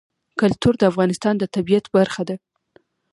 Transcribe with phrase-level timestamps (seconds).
[0.39, 2.35] کلتور د افغانستان د طبیعت برخه ده.